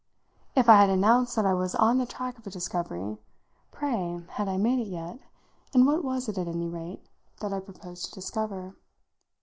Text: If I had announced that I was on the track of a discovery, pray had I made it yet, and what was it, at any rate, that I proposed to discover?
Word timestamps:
If 0.55 0.67
I 0.67 0.77
had 0.77 0.89
announced 0.89 1.35
that 1.35 1.45
I 1.45 1.53
was 1.53 1.75
on 1.75 1.99
the 1.99 2.07
track 2.07 2.39
of 2.39 2.47
a 2.47 2.49
discovery, 2.49 3.19
pray 3.69 4.23
had 4.29 4.47
I 4.49 4.57
made 4.57 4.79
it 4.79 4.87
yet, 4.87 5.19
and 5.75 5.85
what 5.85 6.03
was 6.03 6.27
it, 6.27 6.39
at 6.39 6.47
any 6.47 6.67
rate, 6.67 7.05
that 7.39 7.53
I 7.53 7.59
proposed 7.59 8.05
to 8.05 8.11
discover? 8.13 8.73